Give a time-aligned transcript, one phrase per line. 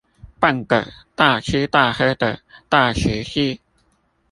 [0.03, 0.09] 辦個大
[1.39, 3.61] 吃大喝的大食祭